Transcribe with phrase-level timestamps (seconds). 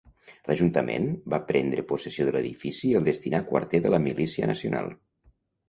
[0.51, 4.93] L'Ajuntament va prendre possessió de l'edifici i el destinà a quarter de la Milícia Nacional.